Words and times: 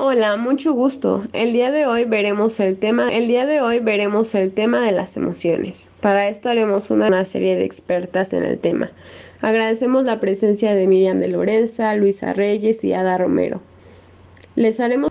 Hola, 0.00 0.36
mucho 0.36 0.74
gusto. 0.74 1.24
El 1.32 1.52
día 1.52 1.72
de 1.72 1.86
hoy 1.86 2.04
veremos 2.04 2.60
el 2.60 2.78
tema, 2.78 3.12
el 3.12 3.26
día 3.26 3.46
de 3.46 3.60
hoy 3.60 3.80
veremos 3.80 4.32
el 4.36 4.54
tema 4.54 4.80
de 4.80 4.92
las 4.92 5.16
emociones. 5.16 5.90
Para 6.00 6.28
esto 6.28 6.48
haremos 6.48 6.90
una, 6.90 7.24
serie 7.24 7.56
de 7.56 7.64
expertas 7.64 8.32
en 8.32 8.44
el 8.44 8.60
tema. 8.60 8.92
Agradecemos 9.40 10.04
la 10.04 10.20
presencia 10.20 10.76
de 10.76 10.86
Miriam 10.86 11.18
de 11.18 11.26
Lorenza, 11.26 11.92
Luisa 11.96 12.32
Reyes 12.32 12.84
y 12.84 12.92
Ada 12.92 13.18
Romero. 13.18 13.60
Les 14.54 14.78
haremos 14.78 15.10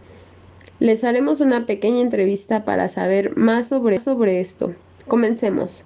les 0.80 1.04
haremos 1.04 1.42
una 1.42 1.66
pequeña 1.66 2.00
entrevista 2.00 2.64
para 2.64 2.88
saber 2.88 3.36
más 3.36 3.68
sobre, 3.68 4.00
sobre 4.00 4.40
esto. 4.40 4.74
Comencemos. 5.08 5.86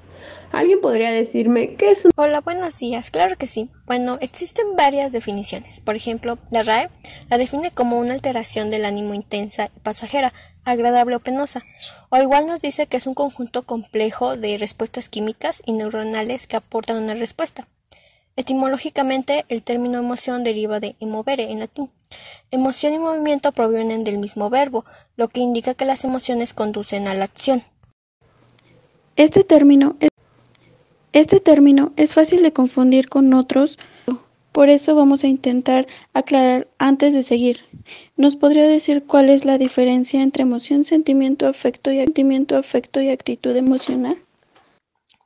¿Alguien 0.52 0.82
podría 0.82 1.12
decirme 1.12 1.76
qué 1.76 1.92
es 1.92 2.06
un... 2.06 2.12
Hola, 2.16 2.42
buenos 2.42 2.78
días. 2.80 3.12
Claro 3.12 3.38
que 3.38 3.48
sí. 3.48 3.70
Bueno, 3.86 4.18
existen 4.20 4.76
varias 4.76 5.12
definiciones. 5.12 5.80
Por 5.80 5.96
ejemplo, 5.96 6.40
la 6.50 6.64
RAE 6.64 6.90
la 7.30 7.38
define 7.38 7.71
como 7.71 8.00
una 8.00 8.14
alteración 8.14 8.70
del 8.70 8.84
ánimo 8.84 9.14
intensa 9.14 9.70
y 9.76 9.80
pasajera, 9.80 10.34
agradable 10.65 11.15
o 11.15 11.20
penosa. 11.20 11.64
O 12.10 12.18
igual 12.18 12.48
nos 12.48 12.62
dice 12.62 12.88
que 12.88 12.98
es 12.98 13.06
un 13.06 13.14
conjunto 13.14 13.64
complejo 13.64 14.36
de 14.38 14.57
respuestas 14.57 15.07
químicas 15.07 15.62
y 15.65 15.74
neuronales 15.74 16.48
que 16.48 16.57
aportan 16.57 16.98
una 17.04 17.14
respuesta. 17.14 17.68
Etimológicamente, 18.36 19.46
el 19.50 19.62
término 19.62 20.00
emoción 20.00 20.43
deriva 20.43 20.79
de 20.79 20.96
emovere 21.00 21.51
en 21.51 21.60
latín. 21.60 21.92
Emoción 22.50 22.93
y 22.93 23.00
movimiento 23.00 23.51
provienen 23.51 24.04
del 24.04 24.18
mismo 24.18 24.50
verbo, 24.50 24.84
lo 25.15 25.28
que 25.28 25.42
indica 25.42 25.76
que 25.76 25.86
las 25.86 26.06
emociones 26.06 26.54
conducen 26.54 27.07
a 27.07 27.14
la 27.14 27.26
acción. 27.26 27.64
Este 29.15 29.43
término 29.43 29.96
es, 30.00 30.10
este 31.14 31.39
término 31.39 31.92
es 31.97 32.14
fácil 32.14 32.42
de 32.44 32.53
confundir 32.53 33.09
con 33.09 33.34
otros, 33.34 33.78
por 34.52 34.70
eso 34.70 34.95
vamos 34.95 35.23
a 35.23 35.28
intentar 35.28 35.88
aclarar 36.14 36.67
antes 36.78 37.14
de 37.14 37.23
seguir. 37.23 37.61
¿Nos 38.17 38.36
podría 38.36 38.67
decir 38.67 39.06
cuál 39.06 39.30
es 39.30 39.45
la 39.45 39.58
diferencia 39.58 40.22
entre 40.22 40.44
emoción, 40.44 40.84
sentimiento, 40.84 41.47
afecto 41.47 41.92
y 41.92 41.97
sentimiento, 41.97 42.58
afecto 42.58 43.02
y 43.02 43.09
actitud 43.09 43.56
emocional? 43.56 44.17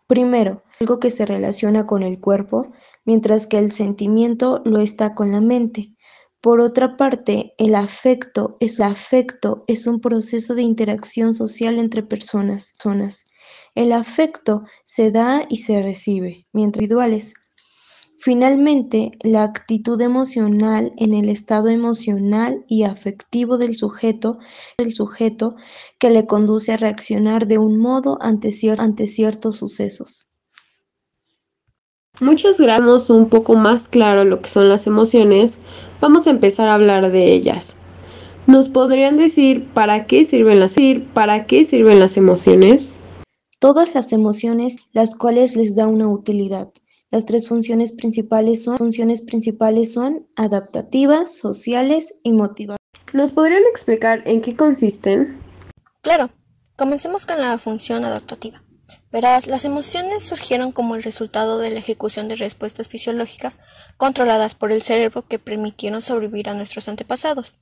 Primero, 0.08 0.62
algo 0.80 1.00
que 1.00 1.10
se 1.10 1.26
relaciona 1.26 1.88
con 1.88 2.04
el 2.04 2.20
cuerpo, 2.20 2.72
mientras 3.04 3.48
que 3.48 3.58
el 3.58 3.72
sentimiento 3.72 4.62
lo 4.64 4.80
está 4.80 5.16
con 5.16 5.32
la 5.32 5.42
mente. 5.42 5.96
Por 6.40 6.60
otra 6.60 6.96
parte, 6.96 7.56
el 7.58 7.74
afecto 7.74 8.58
es, 8.60 8.78
el 8.78 8.86
afecto 8.86 9.64
es 9.68 9.88
un 9.88 10.00
proceso 10.00 10.54
de 10.54 10.62
interacción 10.62 11.34
social 11.34 11.80
entre 11.80 12.04
personas. 12.04 12.74
personas. 12.74 13.26
El 13.76 13.92
afecto 13.92 14.64
se 14.84 15.12
da 15.12 15.44
y 15.50 15.58
se 15.58 15.82
recibe, 15.82 16.48
mientras 16.54 16.84
individuales. 16.84 17.34
Finalmente, 18.18 19.12
la 19.22 19.44
actitud 19.44 20.02
emocional 20.02 20.94
en 20.98 21.14
el 21.14 21.30
estado 21.30 21.70
emocional 21.70 22.64
y 22.68 22.84
afectivo 22.84 23.58
del 23.58 23.76
sujeto, 23.76 24.40
sujeto 24.94 25.56
que 26.00 26.10
le 26.10 26.26
conduce 26.26 26.72
a 26.72 26.78
reaccionar 26.78 27.48
de 27.48 27.58
un 27.58 27.78
modo 27.78 28.18
ante, 28.22 28.52
cier 28.52 28.82
ante 28.82 29.08
ciertos 29.08 29.58
sucesos. 29.58 30.28
Muchos 32.22 32.60
gramos 32.60 33.10
un 33.10 33.30
poco 33.30 33.56
más 33.56 33.90
claro 33.90 34.24
lo 34.24 34.42
que 34.42 34.50
son 34.50 34.70
las 34.70 34.88
emociones, 34.88 35.60
vamos 36.00 36.28
a 36.28 36.30
empezar 36.30 36.70
a 36.70 36.76
hablar 36.76 37.12
de 37.12 37.34
ellas. 37.34 37.76
¿Nos 38.48 38.70
podrían 38.70 39.18
decir 39.18 39.66
para 39.74 40.06
qué 40.06 40.24
sirven 40.24 40.62
las, 40.62 40.76
para 41.14 41.46
qué 41.46 41.66
sirven 41.66 42.00
las 42.00 42.16
emociones? 42.16 42.98
Todas 43.66 43.96
las 43.96 44.14
emociones, 44.14 44.78
las 44.92 45.16
cuales 45.16 45.56
les 45.56 45.76
da 45.76 45.88
una 45.88 46.08
utilidad. 46.08 46.72
Las 47.10 47.26
tres 47.26 47.48
funciones 47.48 47.94
principales 47.94 48.64
son, 48.64 48.78
funciones 48.78 49.24
principales 49.24 49.92
son 49.92 50.28
adaptativas, 50.36 51.36
sociales 51.36 52.14
y 52.22 52.32
motivadoras. 52.34 52.78
¿Nos 53.14 53.32
podrían 53.32 53.64
explicar 53.64 54.22
en 54.28 54.44
qué 54.44 54.56
consisten? 54.56 55.40
Claro, 56.04 56.30
comencemos 56.76 57.26
con 57.26 57.42
la 57.42 57.58
función 57.58 58.06
adaptativa. 58.06 58.62
Verás, 59.12 59.48
las 59.48 59.66
emociones 59.66 60.22
surgieron 60.22 60.72
como 60.72 60.96
el 60.96 61.02
resultado 61.02 61.58
de 61.58 61.72
la 61.72 61.80
ejecución 61.80 62.28
de 62.28 62.36
respuestas 62.36 62.88
fisiológicas 62.88 63.58
controladas 63.98 64.54
por 64.54 64.72
el 64.72 64.84
cerebro 64.84 65.28
que 65.28 65.40
permitieron 65.40 66.04
sobrevivir 66.04 66.50
a 66.50 66.54
nuestros 66.54 66.88
antepasados. 66.88 67.56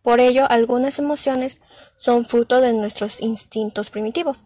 Por 0.00 0.20
ello, 0.20 0.46
algunas 0.50 0.98
emociones 0.98 1.58
son 1.98 2.24
fruto 2.24 2.62
de 2.62 2.72
nuestros 2.72 3.20
instintos 3.20 3.90
primitivos, 3.90 4.42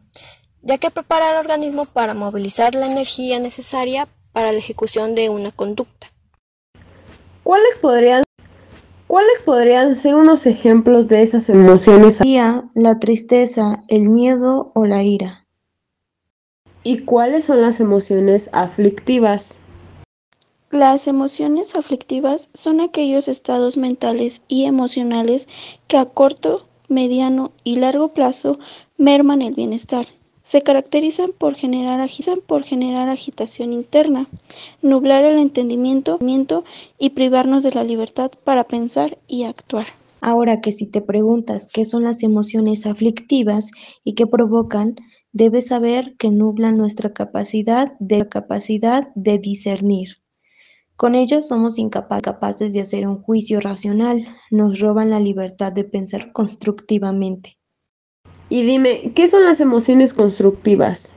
ya 0.65 0.79
que 0.79 0.91
prepara 0.91 1.31
al 1.31 1.37
organismo 1.37 1.85
para 1.85 2.15
movilizar 2.15 2.75
la 2.75 2.87
energía 2.87 3.39
necesaria 3.39 4.09
para 4.33 4.51
la 4.51 4.59
ejecución 4.59 5.15
de 5.15 5.29
una 5.29 5.53
conducta. 5.53 6.11
¿Cuáles 7.43 7.79
podrían, 7.79 8.25
¿Cuáles 9.07 9.43
podrían 9.43 9.95
ser 9.95 10.15
unos 10.15 10.47
ejemplos 10.47 11.07
de 11.09 11.23
esas 11.23 11.49
emociones? 11.51 12.21
La 12.75 12.99
tristeza, 12.99 13.85
el 13.89 14.09
miedo 14.09 14.73
o 14.75 14.87
la 14.87 15.03
ira. 15.03 15.47
¿Y 16.83 17.01
cuáles 17.01 17.45
son 17.45 17.63
las 17.63 17.81
emociones 17.81 18.51
aflictivas? 18.53 19.59
Las 20.71 21.07
emociones 21.07 21.77
aflictivas 21.77 22.51
son 22.53 22.81
aquellos 22.81 23.29
estados 23.29 23.77
mentales 23.77 24.43
y 24.49 24.65
emocionales 24.65 25.49
que 25.87 25.97
a 25.97 26.07
corto, 26.07 26.67
mediano 26.89 27.53
y 27.63 27.77
largo 27.77 28.09
plazo 28.13 28.59
merman 28.97 29.41
el 29.41 29.55
bienestar. 29.55 30.07
Se 30.45 30.61
caracterizan 30.61 31.33
por 31.33 31.55
generar, 31.55 32.07
por 32.47 32.65
generar 32.65 33.09
agitación 33.09 33.73
interna, 33.73 34.29
nublar 34.83 35.25
el 35.25 35.39
entendimiento 35.39 36.19
y 36.99 37.11
privarnos 37.11 37.63
de 37.63 37.73
la 37.73 37.83
libertad 37.83 38.31
para 38.45 38.65
pensar 38.65 39.19
y 39.27 39.45
actuar. 39.45 39.87
Ahora 40.21 40.61
que 40.61 40.73
si 40.73 40.87
te 40.87 41.01
preguntas 41.01 41.67
qué 41.73 41.87
son 41.87 42.03
las 42.03 42.23
emociones 42.23 42.85
aflictivas 42.85 43.71
y 44.05 44.15
qué 44.15 44.27
provocan, 44.27 44.97
debes 45.33 45.69
saber 45.69 46.15
que 46.19 46.31
nublan 46.31 46.77
nuestra 46.77 47.15
capacidad 47.15 47.95
capacidad 48.29 49.09
de 49.15 49.39
discernir. 49.39 50.19
Con 50.95 51.15
ellas 51.15 51.49
somos 51.49 51.79
incapaces 51.79 52.75
de 52.75 52.83
hacer 52.83 53.09
un 53.09 53.23
juicio 53.23 53.61
racional, 53.61 54.23
nos 54.51 54.79
roban 54.79 55.09
la 55.09 55.21
libertad 55.21 55.73
de 55.73 55.85
pensar 55.85 56.33
constructivamente. 56.33 57.59
Y 58.49 58.63
dime, 58.63 59.13
¿qué 59.15 59.29
son 59.29 59.45
las 59.45 59.61
emociones 59.61 60.13
constructivas? 60.13 61.17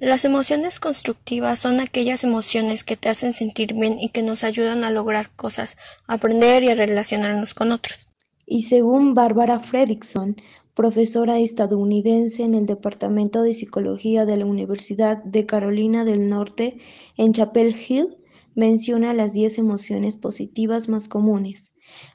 Las 0.00 0.24
emociones 0.24 0.80
constructivas 0.80 1.60
son 1.60 1.78
aquellas 1.78 2.24
emociones 2.24 2.82
que 2.82 2.96
te 2.96 3.08
hacen 3.08 3.34
sentir 3.34 3.74
bien 3.74 4.00
y 4.00 4.08
que 4.08 4.24
nos 4.24 4.42
ayudan 4.42 4.82
a 4.82 4.90
lograr 4.90 5.30
cosas, 5.36 5.76
aprender 6.08 6.64
y 6.64 6.70
a 6.70 6.74
relacionarnos 6.74 7.54
con 7.54 7.70
otros. 7.70 8.06
Y 8.44 8.62
según 8.62 9.14
Barbara 9.14 9.60
Fredrickson, 9.60 10.36
profesora 10.74 11.38
estadounidense 11.38 12.42
en 12.42 12.54
el 12.54 12.66
Departamento 12.66 13.42
de 13.42 13.52
Psicología 13.52 14.26
de 14.26 14.38
la 14.38 14.46
Universidad 14.46 15.22
de 15.22 15.46
Carolina 15.46 16.04
del 16.04 16.28
Norte 16.28 16.78
en 17.16 17.32
Chapel 17.32 17.76
Hill, 17.88 18.16
menciona 18.56 19.14
las 19.14 19.32
10 19.32 19.58
emociones 19.58 20.16
positivas 20.16 20.88
más 20.88 21.08
comunes, 21.08 21.74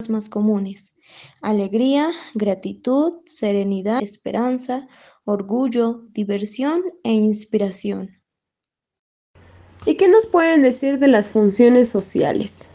más 0.09 0.27
comunes 0.27 0.97
alegría, 1.41 2.11
gratitud, 2.33 3.13
serenidad, 3.25 4.01
esperanza, 4.01 4.88
orgullo, 5.25 6.03
diversión 6.11 6.83
e 7.03 7.11
inspiración. 7.11 8.22
¿Y 9.85 9.95
qué 9.95 10.07
nos 10.07 10.25
pueden 10.25 10.61
decir 10.61 11.00
de 11.00 11.07
las 11.07 11.29
funciones 11.29 11.89
sociales? 11.89 12.69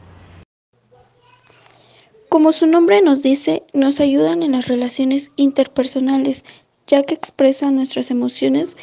Como 2.29 2.53
su 2.53 2.67
nombre 2.67 3.03
nos 3.03 3.23
dice, 3.23 3.63
nos 3.75 4.01
ayudan 4.01 4.43
en 4.43 4.53
las 4.53 4.67
relaciones 4.67 5.31
interpersonales, 5.37 6.45
ya 6.87 7.03
que 7.03 7.13
expresan 7.13 7.77
nuestras 7.77 8.11
emociones, 8.11 8.79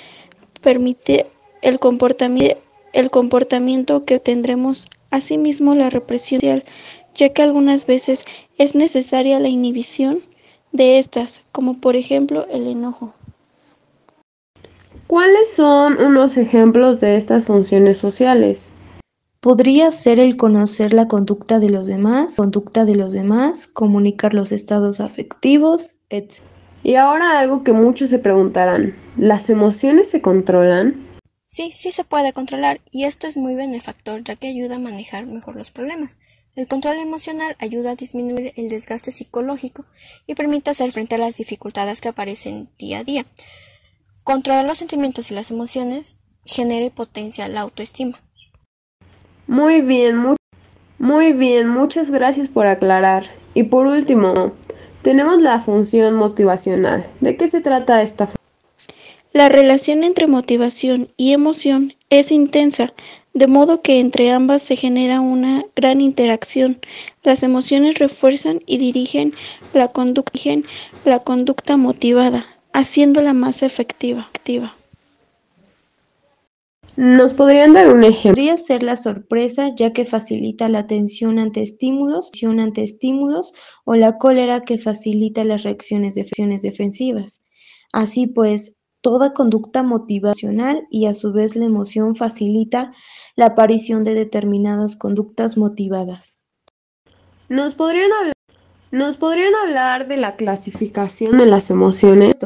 permite 0.62 1.32
el 1.64 1.80
comportamiento, 1.80 2.62
el 2.94 3.10
comportamiento 3.10 4.06
que 4.06 4.20
tendremos, 4.20 4.88
asimismo 5.10 5.74
la 5.74 5.90
represión 5.90 6.42
social, 6.42 6.64
ya 7.16 7.34
que 7.34 7.42
algunas 7.42 7.86
veces 7.86 8.26
es 8.60 8.76
necesaria 8.76 9.40
la 9.40 9.48
inhibición 9.48 10.22
de 10.74 11.00
estas, 11.00 11.44
como 11.52 11.80
por 11.80 11.96
ejemplo 11.96 12.46
el 12.52 12.68
enojo. 12.68 13.16
¿Cuáles 15.08 15.52
son 15.56 16.00
unos 16.00 16.38
ejemplos 16.38 17.00
de 17.00 17.16
estas 17.16 17.48
funciones 17.48 17.98
sociales? 17.98 18.74
Podría 19.40 19.92
ser 19.94 20.20
el 20.20 20.36
conocer 20.36 20.94
la 20.94 21.08
conducta 21.08 21.60
de 21.60 21.70
los 21.70 21.88
demás, 21.88 22.36
conducta 22.36 22.84
de 22.84 22.96
los 22.96 23.14
demás, 23.14 23.66
comunicar 23.66 24.34
los 24.34 24.52
estados 24.52 25.00
afectivos, 25.00 25.96
etc. 26.10 26.44
Y 26.84 26.96
ahora 26.96 27.40
algo 27.40 27.64
que 27.64 27.72
muchos 27.72 28.10
se 28.10 28.20
preguntarán, 28.20 28.94
¿las 29.18 29.50
emociones 29.50 30.10
se 30.10 30.22
controlan? 30.22 31.02
Sí, 31.48 31.72
sí 31.74 31.92
se 31.92 32.04
puede 32.04 32.34
controlar 32.34 32.82
y 32.92 33.06
esto 33.06 33.26
es 33.26 33.38
muy 33.38 33.56
benefactor 33.56 34.24
ya 34.24 34.36
que 34.36 34.50
ayuda 34.50 34.76
a 34.76 34.80
manejar 34.80 35.26
mejor 35.26 35.56
los 35.56 35.72
problemas. 35.72 36.18
El 36.60 36.68
control 36.68 36.98
emocional 36.98 37.56
ayuda 37.60 37.92
a 37.92 37.96
disminuir 37.96 38.52
el 38.58 38.68
desgaste 38.68 39.14
psicológico 39.14 39.86
y 40.28 40.36
permite 40.36 40.70
hacer 40.70 40.92
frente 40.92 41.16
a 41.16 41.18
las 41.18 41.38
dificultades 41.38 42.02
que 42.02 42.10
aparecen 42.10 42.68
día 42.78 43.00
a 43.00 43.04
día. 43.06 43.26
Controlar 44.26 44.66
los 44.66 44.80
sentimientos 44.80 45.32
y 45.32 45.36
las 45.36 45.52
emociones 45.52 46.18
genera 46.44 46.84
y 46.84 46.90
potencia 46.90 47.48
la 47.48 47.62
autoestima. 47.62 48.22
Muy 49.48 49.80
bien, 49.80 50.18
muy, 50.18 50.36
muy 50.98 51.32
bien, 51.32 51.70
muchas 51.70 52.12
gracias 52.12 52.50
por 52.50 52.68
aclarar. 52.68 53.24
Y 53.54 53.64
por 53.64 53.88
último, 53.88 54.52
tenemos 55.02 55.42
la 55.42 55.62
función 55.62 56.16
motivacional. 56.16 57.08
¿De 57.22 57.38
qué 57.38 57.48
se 57.48 57.62
trata 57.62 58.02
esta 58.02 58.26
función? 58.26 58.40
La 59.32 59.48
relación 59.48 60.04
entre 60.04 60.28
motivación 60.28 61.08
y 61.16 61.32
emoción 61.32 61.94
es 62.10 62.34
intensa, 62.34 62.92
de 63.34 63.48
modo 63.48 63.82
que 63.82 64.00
entre 64.00 64.32
ambas 64.32 64.62
se 64.62 64.76
genera 64.76 65.22
una 65.22 65.64
gran 65.76 66.02
interacción. 66.02 66.80
Las 67.24 67.44
emociones 67.44 68.00
refuerzan 68.00 68.62
y 68.66 68.78
dirigen 68.78 69.34
la 69.74 69.88
conducta, 69.88 70.40
la 71.06 71.20
conducta 71.20 71.78
motivada, 71.78 72.46
haciéndola 72.74 73.34
más 73.34 73.64
efectiva. 73.64 74.30
¿Nos 76.96 77.34
podrían 77.34 77.72
dar 77.72 77.88
un 77.88 78.04
ejemplo? 78.04 78.32
Podría 78.32 78.58
ser 78.58 78.84
la 78.84 78.98
sorpresa, 78.98 79.74
ya 79.74 79.94
que 79.94 80.04
facilita 80.04 80.68
la 80.68 80.80
atención 80.80 81.40
ante 81.40 81.62
estímulos, 81.62 82.30
ante 82.44 82.84
estímulos 82.84 83.54
o 83.86 83.96
la 83.96 84.18
cólera 84.18 84.66
que 84.66 84.78
facilita 84.78 85.46
las 85.46 85.64
reacciones 85.64 86.16
defensivas. 86.16 87.42
Así 87.94 88.28
pues, 88.28 88.79
Toda 89.02 89.34
conducta 89.34 89.82
motivacional 89.82 90.86
y 90.90 91.06
a 91.06 91.14
su 91.14 91.32
vez 91.32 91.56
la 91.56 91.66
emoción 91.66 92.16
facilita 92.16 92.92
la 93.36 93.48
aparición 93.48 94.04
de 94.04 94.14
determinadas 94.14 94.98
conductas 94.98 95.58
motivadas. 95.58 96.46
¿Nos 97.48 97.76
podrían, 97.76 98.12
hablar, 99.64 100.08
de 100.08 100.18
la 100.18 100.36
clasificación 100.36 101.38
de 101.38 101.46
las 101.46 101.70
emociones? 101.70 102.38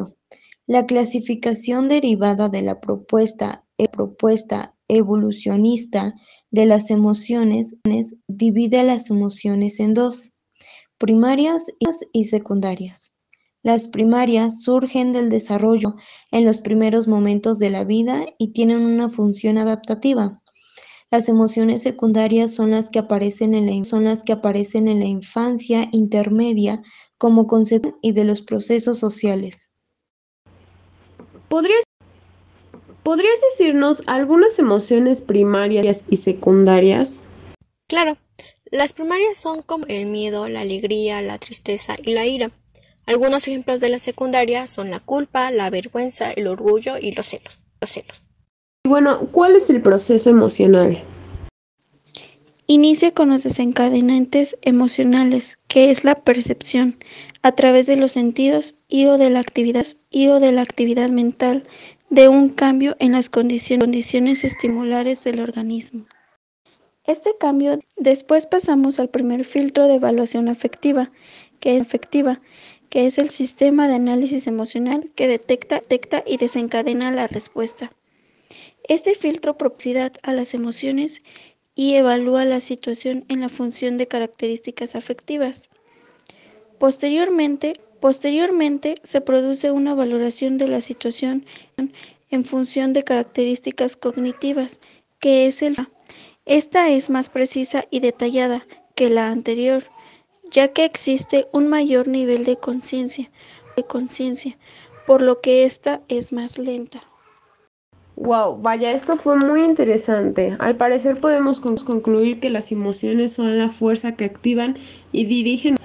La 0.67 0.85
clasificación 0.85 1.88
derivada 1.88 2.50
de 2.50 2.61
la 2.61 2.79
propuesta, 2.79 3.65
e 3.77 3.88
propuesta 3.89 4.75
evolucionista 4.88 6.13
de 6.51 6.65
las 6.65 6.91
emociones 6.91 7.77
divide 8.27 8.83
las 8.83 9.09
emociones 9.09 9.79
en 9.79 9.94
dos, 9.94 10.38
primarias 11.00 11.71
y 12.13 12.23
secundarias. 12.25 13.13
Las 13.63 13.88
primarias 13.88 14.62
surgen 14.62 15.13
del 15.13 15.30
desarrollo 15.30 15.95
en 16.31 16.44
los 16.44 16.60
primeros 16.60 17.07
momentos 17.07 17.60
de 17.60 17.69
la 17.69 17.86
vida 17.86 18.25
y 18.38 18.51
tienen 18.51 18.81
una 18.81 19.10
función 19.10 19.57
adaptativa. 19.57 20.42
Las 21.10 21.30
emociones 21.30 21.81
secundarias 21.81 22.54
son 22.54 22.71
las 22.71 22.89
que 22.89 23.00
aparecen 23.00 23.56
en 23.56 23.68
la, 23.68 23.86
son 23.86 24.04
las 24.04 24.24
que 24.24 24.33
aparecen 24.33 24.89
en 24.89 25.00
la 25.00 25.06
infancia 25.06 25.88
intermedia 25.94 26.83
como 27.18 27.48
consecuencia 27.48 27.98
y 28.01 28.12
de 28.12 28.25
los 28.25 28.42
procesos 28.42 29.00
sociales. 29.00 29.71
¿Podrías, 31.48 31.83
¿Podrías 33.04 33.39
decirnos 33.51 34.01
algunas 34.07 34.60
emociones 34.60 35.21
primarias 35.21 36.04
y 36.10 36.18
secundarias? 36.18 37.24
Claro, 37.88 38.18
las 38.65 38.92
primarias 38.92 39.38
son 39.38 39.62
como 39.62 39.86
el 39.86 40.07
miedo, 40.07 40.50
la 40.50 40.62
alegría, 40.62 41.21
la 41.21 41.38
tristeza 41.38 41.95
y 42.04 42.13
la 42.13 42.25
ira. 42.25 42.51
Algunos 43.05 43.47
ejemplos 43.47 43.79
de 43.79 43.89
la 43.89 44.00
secundaria 44.00 44.65
son 44.67 44.89
la 44.89 45.00
culpa, 45.00 45.51
la 45.51 45.69
vergüenza, 45.69 46.31
el 46.31 46.47
orgullo 46.47 46.97
y 46.97 47.11
los 47.11 47.25
celos. 47.27 47.59
Los 47.81 47.91
celos. 47.91 48.21
Bueno, 48.85 49.27
¿cuál 49.31 49.55
es 49.55 49.69
el 49.69 49.81
proceso 49.81 50.29
emocional? 50.29 50.97
Inicia 52.67 53.13
con 53.13 53.29
los 53.29 53.44
desencadenantes 53.44 54.57
emocionales, 54.61 55.59
que 55.67 55.91
es 55.91 56.05
la 56.05 56.15
percepción, 56.15 56.97
a 57.41 57.51
través 57.51 57.88
de 57.88 57.97
los 57.97 58.13
sentidos 58.13 58.75
y 58.88 59.05
o 59.07 59.17
de 59.17 59.29
la 59.29 59.41
actividad, 59.41 59.85
y 60.09 60.29
o 60.29 60.39
de 60.39 60.53
la 60.53 60.61
actividad 60.61 61.09
mental, 61.09 61.65
de 62.09 62.29
un 62.29 62.50
cambio 62.50 62.95
en 63.00 63.11
las 63.11 63.29
condiciones 63.29 64.44
estimulares 64.44 65.23
del 65.23 65.41
organismo. 65.41 66.05
Este 67.05 67.31
cambio 67.38 67.79
después 67.97 68.47
pasamos 68.47 68.97
al 69.00 69.09
primer 69.09 69.44
filtro 69.44 69.88
de 69.88 69.95
evaluación 69.95 70.47
afectiva, 70.47 71.11
que 71.59 71.75
es 71.75 71.81
afectiva, 71.81 72.39
que 72.94 73.07
es 73.07 73.18
el 73.18 73.31
sistema 73.31 73.88
de 73.88 73.95
análisis 73.95 74.45
emocional 74.45 75.10
que 75.16 75.28
detecta, 75.28 75.78
detecta 75.78 76.24
y 76.28 76.38
desencadena 76.38 77.10
la 77.10 77.25
respuesta. 77.25 77.90
Este 78.88 79.16
filtro 79.16 79.57
proximidad 79.57 80.13
a 80.22 80.31
las 80.31 80.54
emociones 80.54 81.24
y 81.74 81.95
evalúa 81.95 82.45
la 82.45 82.60
situación 82.60 83.25
en 83.30 83.42
la 83.42 83.50
función 83.50 83.98
de 83.98 84.07
características 84.07 84.95
afectivas. 84.95 85.69
Posteriormente, 86.78 87.81
posteriormente 88.00 88.94
se 89.01 89.22
produce 89.22 89.72
una 89.72 89.96
valoración 89.96 90.60
de 90.60 90.68
la 90.68 90.80
situación 90.80 91.48
en 92.30 92.46
función 92.46 92.94
de 92.94 93.04
características 93.04 93.96
cognitivas, 93.96 94.80
que 95.18 95.48
es 95.48 95.63
el 95.63 95.75
esta 96.46 96.92
es 96.92 97.10
más 97.10 97.30
precisa 97.30 97.86
y 97.89 98.01
detallada 98.01 98.68
que 98.94 99.10
la 99.10 99.31
anterior, 99.31 99.84
ya 100.53 100.69
que 100.69 100.85
existe 100.85 101.47
un 101.51 101.67
mayor 101.67 102.07
nivel 102.07 102.45
de 102.45 102.55
conciencia, 102.57 103.29
de 103.75 103.83
conciencia, 103.83 104.57
por 105.05 105.21
lo 105.21 105.41
que 105.41 105.65
esta 105.65 106.01
es 106.07 106.31
más 106.31 106.57
lenta. 106.57 107.03
Wow, 108.15 108.57
vaya, 108.61 108.91
esto 108.91 109.15
fue 109.15 109.38
muy 109.38 109.63
interesante. 109.63 110.55
Al 110.59 110.77
parecer 110.77 111.19
podemos 111.19 111.59
concluir 111.59 112.39
que 112.39 112.51
las 112.51 112.71
emociones 112.71 113.33
son 113.33 113.57
la 113.57 113.69
fuerza 113.69 114.15
que 114.15 114.25
activan 114.25 114.77
y 115.11 115.25
dirigen 115.25 115.77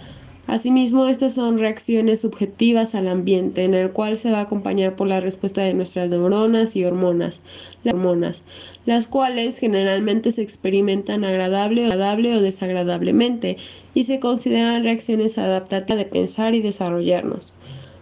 Asimismo, 0.49 1.07
estas 1.07 1.35
son 1.35 1.59
reacciones 1.59 2.23
subjetivas 2.23 2.95
al 2.95 3.09
ambiente, 3.09 3.65
en 3.65 3.75
el 3.75 3.93
cual 3.93 4.17
se 4.17 4.31
va 4.31 4.39
a 4.39 4.45
acompañar 4.45 4.97
por 4.97 5.07
la 5.07 5.21
respuesta 5.21 5.61
de 5.61 5.75
nuestras 5.75 6.09
neuronas 6.09 6.75
y 6.75 6.87
hormonas, 6.87 7.43
las, 7.85 7.93
hormonas, 7.93 8.45
las 8.87 9.07
cuales 9.07 9.59
generalmente 9.59 10.33
se 10.33 10.41
experimentan 10.41 11.23
agradable, 11.25 11.85
agradable 11.85 12.35
o 12.35 12.41
desagradablemente 12.41 13.59
y 13.93 14.05
se 14.05 14.21
consideran 14.21 14.85
reacciones 14.85 15.37
adaptativas 15.37 15.99
de 15.99 16.07
pensar 16.07 16.55
y 16.55 16.63
desarrollarnos. 16.63 17.53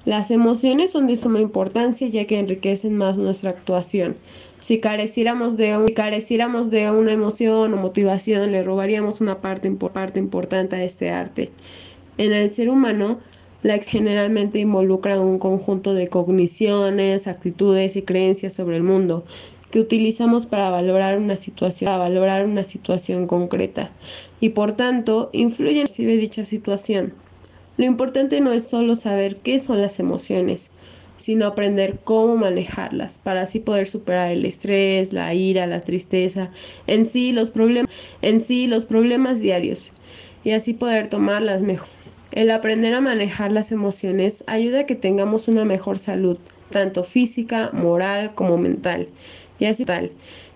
Las 0.05 0.31
emociones 0.31 0.93
son 0.93 1.09
de 1.09 1.17
suma 1.17 1.41
importancia 1.41 2.07
ya 2.07 2.27
que 2.27 2.39
enriquecen 2.39 2.97
más 2.97 3.19
nuestra 3.19 3.51
actuación. 3.51 4.15
Si 4.61 4.79
careciéramos 4.79 5.57
de, 5.57 5.77
una 5.77 7.13
emoción 7.13 7.75
o 7.75 7.77
motivación, 7.77 8.53
le 8.53 8.63
robaríamos 8.63 9.21
una 9.21 9.41
parte, 9.41 9.69
parte 9.73 10.21
importante 10.21 10.77
a 10.77 10.85
este 10.85 11.11
arte. 11.11 11.51
En 12.19 12.33
el 12.33 12.49
ser 12.49 12.71
humano, 12.71 13.21
la 13.63 13.77
generalmente 13.79 14.59
involucra 14.59 15.21
un 15.21 15.39
conjunto 15.39 15.93
de 15.93 16.09
cogniciones, 16.09 17.27
actitudes 17.27 17.95
y 17.97 18.03
creencias 18.03 18.55
sobre 18.55 18.77
el 18.77 18.83
mundo 18.83 19.25
que 19.71 19.81
utilizamos 19.81 20.47
para 20.47 20.71
valorar 20.71 21.19
una 21.19 21.37
situación, 21.37 21.89
para 21.89 21.99
valorar 21.99 22.47
una 22.47 22.65
situación 22.65 23.27
concreta 23.27 23.91
y 24.41 24.51
por 24.51 24.73
tanto 24.73 25.29
influyen 25.35 25.87
en 25.99 26.21
dicha 26.21 26.45
situación. 26.45 27.13
Lo 27.77 27.85
importante 27.85 28.41
no 28.41 28.53
es 28.53 28.67
solo 28.67 28.95
saber 28.95 29.37
qué 29.37 29.61
son 29.61 29.83
las 29.83 30.01
emociones, 30.01 30.71
sino 31.19 31.45
aprender 31.45 31.99
cómo 32.03 32.37
manejarlas 32.37 33.19
para 33.19 33.43
así 33.43 33.61
poder 33.61 33.87
superar 33.87 34.31
el 34.31 34.47
estrés, 34.47 35.13
la 35.13 35.35
ira, 35.35 35.67
la 35.67 35.81
tristeza, 35.81 36.51
en 36.87 37.05
sí 37.05 37.33
los 37.33 37.51
problemas, 37.51 37.93
en 38.23 38.41
sí 38.41 38.69
los 38.69 38.87
problemas 38.87 39.41
diarios 39.41 39.93
y 40.45 40.53
así 40.53 40.73
poder 40.73 41.11
tomarlas 41.11 41.61
mejor. 41.61 41.96
El 42.33 42.51
aprender 42.51 42.93
a 42.93 43.01
manejar 43.01 43.53
las 43.53 43.71
emociones 43.71 44.43
ayuda 44.49 44.81
a 44.81 44.87
que 44.87 44.97
tengamos 44.97 45.47
una 45.47 45.65
mejor 45.65 45.97
salud, 45.99 46.37
tanto 46.71 47.05
física, 47.05 47.71
moral 47.73 48.35
como 48.35 48.59
mental. 48.59 49.07
Y 49.61 49.67
así 49.67 49.85
tal. 49.85 50.11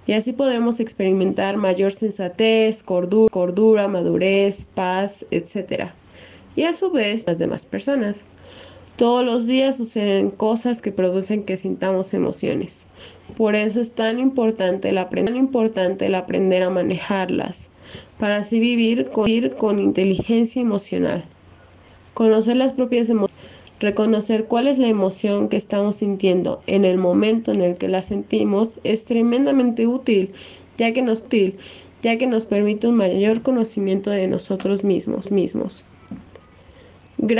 Y 0.06 0.12
así 0.12 0.32
podremos 0.32 0.80
experimentar 0.80 1.56
mayor 1.56 1.92
sensatez, 1.92 2.82
cordura, 2.82 3.86
madurez, 3.86 4.66
paz, 4.74 5.24
etc. 5.30 5.90
Y 6.56 6.64
a 6.64 6.72
su 6.72 6.90
vez 6.90 7.24
las 7.26 7.38
demás 7.38 7.64
personas. 7.64 8.24
Todos 8.96 9.24
los 9.24 9.46
días 9.46 9.76
suceden 9.76 10.30
cosas 10.30 10.82
que 10.82 10.90
producen 10.90 11.44
que 11.44 11.56
sintamos 11.56 12.12
emociones. 12.12 12.86
Por 13.36 13.54
eso 13.54 13.80
es 13.80 13.92
tan 13.92 14.18
importante 14.18 14.88
el, 14.90 14.98
aprender, 14.98 15.34
tan 15.34 15.42
importante 15.42 16.06
el 16.06 16.16
aprender 16.16 16.64
a 16.64 16.70
manejarlas, 16.70 17.70
para 18.18 18.38
así 18.38 18.58
vivir 18.58 19.08
con 19.08 19.78
inteligencia 19.78 20.60
emocional. 20.60 21.24
Conocer 22.14 22.56
las 22.56 22.72
propias 22.72 23.08
emociones, 23.08 23.36
reconocer 23.80 24.44
cuál 24.44 24.68
es 24.68 24.78
la 24.78 24.88
emoción 24.88 25.48
que 25.48 25.56
estamos 25.56 25.96
sintiendo 25.96 26.60
en 26.66 26.84
el 26.84 26.98
momento 26.98 27.52
en 27.52 27.62
el 27.62 27.76
que 27.76 27.88
la 27.88 28.02
sentimos 28.02 28.76
es 28.84 29.04
tremendamente 29.04 29.86
útil, 29.86 30.32
ya 30.76 30.92
que 30.92 31.02
nos, 31.02 31.20
útil, 31.20 31.56
ya 32.02 32.18
que 32.18 32.26
nos 32.26 32.46
permite 32.46 32.88
un 32.88 32.96
mayor 32.96 33.42
conocimiento 33.42 34.10
de 34.10 34.26
nosotros 34.28 34.84
mismos. 34.84 35.30
mismos. 35.30 35.84
Gracias. 37.18 37.38